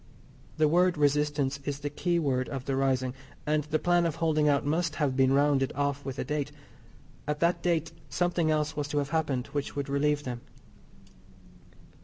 The 0.57 0.67
word 0.67 0.97
"resistance" 0.97 1.59
is 1.63 1.81
the 1.81 1.91
keyword 1.91 2.49
of 2.49 2.65
the 2.65 2.75
rising, 2.75 3.13
and 3.45 3.65
the 3.65 3.77
plan 3.77 4.07
of 4.07 4.15
holding 4.15 4.49
out 4.49 4.65
must 4.65 4.95
have 4.95 5.15
been 5.15 5.31
rounded 5.31 5.71
off 5.73 6.03
with 6.03 6.17
a 6.17 6.23
date. 6.23 6.51
At 7.27 7.39
that 7.41 7.61
date 7.61 7.91
something 8.09 8.49
else 8.49 8.75
was 8.75 8.87
to 8.87 8.97
have 8.97 9.09
happened 9.11 9.45
which 9.53 9.75
would 9.75 9.89
relieve 9.89 10.23
them. 10.23 10.41